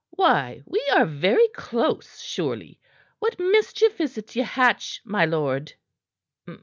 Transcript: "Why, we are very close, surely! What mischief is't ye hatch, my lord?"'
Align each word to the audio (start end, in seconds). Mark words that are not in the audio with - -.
"Why, 0.09 0.63
we 0.65 0.83
are 0.95 1.05
very 1.05 1.47
close, 1.49 2.19
surely! 2.23 2.79
What 3.19 3.37
mischief 3.37 4.01
is't 4.01 4.35
ye 4.35 4.41
hatch, 4.41 4.99
my 5.05 5.25
lord?"' 5.25 5.73